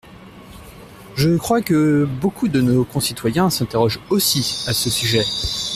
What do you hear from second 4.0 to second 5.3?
aussi à ce sujet.